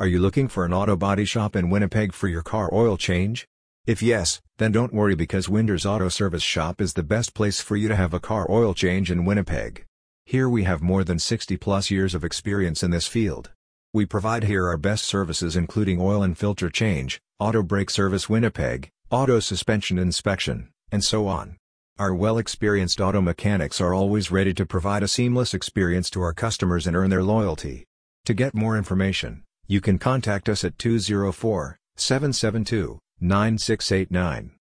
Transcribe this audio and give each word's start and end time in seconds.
Are 0.00 0.06
you 0.06 0.18
looking 0.18 0.48
for 0.48 0.64
an 0.64 0.72
auto 0.72 0.96
body 0.96 1.26
shop 1.26 1.54
in 1.54 1.68
Winnipeg 1.68 2.14
for 2.14 2.26
your 2.26 2.40
car 2.40 2.70
oil 2.72 2.96
change? 2.96 3.46
If 3.84 4.02
yes, 4.02 4.40
then 4.56 4.72
don't 4.72 4.94
worry 4.94 5.14
because 5.14 5.46
Winter's 5.46 5.84
Auto 5.84 6.08
Service 6.08 6.42
Shop 6.42 6.80
is 6.80 6.94
the 6.94 7.02
best 7.02 7.34
place 7.34 7.60
for 7.60 7.76
you 7.76 7.86
to 7.88 7.96
have 7.96 8.14
a 8.14 8.18
car 8.18 8.50
oil 8.50 8.72
change 8.72 9.10
in 9.10 9.26
Winnipeg. 9.26 9.84
Here 10.24 10.48
we 10.48 10.64
have 10.64 10.80
more 10.80 11.04
than 11.04 11.18
60 11.18 11.54
plus 11.58 11.90
years 11.90 12.14
of 12.14 12.24
experience 12.24 12.82
in 12.82 12.90
this 12.90 13.06
field. 13.06 13.50
We 13.92 14.06
provide 14.06 14.44
here 14.44 14.66
our 14.68 14.78
best 14.78 15.04
services 15.04 15.54
including 15.54 16.00
oil 16.00 16.22
and 16.22 16.38
filter 16.38 16.70
change, 16.70 17.20
auto 17.38 17.62
brake 17.62 17.90
service 17.90 18.26
Winnipeg, 18.26 18.88
auto 19.10 19.38
suspension 19.38 19.98
inspection, 19.98 20.70
and 20.90 21.04
so 21.04 21.26
on. 21.26 21.58
Our 21.98 22.14
well-experienced 22.14 23.02
auto 23.02 23.20
mechanics 23.20 23.82
are 23.82 23.92
always 23.92 24.30
ready 24.30 24.54
to 24.54 24.64
provide 24.64 25.02
a 25.02 25.08
seamless 25.08 25.52
experience 25.52 26.08
to 26.12 26.22
our 26.22 26.32
customers 26.32 26.86
and 26.86 26.96
earn 26.96 27.10
their 27.10 27.22
loyalty. 27.22 27.84
To 28.24 28.32
get 28.32 28.54
more 28.54 28.78
information, 28.78 29.42
you 29.70 29.80
can 29.80 29.98
contact 30.00 30.48
us 30.48 30.64
at 30.64 30.76
204 30.78 31.78
772 31.94 32.98
9689. 33.20 34.48